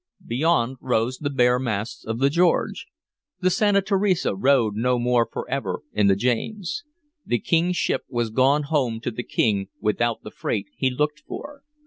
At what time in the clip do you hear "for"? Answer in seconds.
11.27-11.61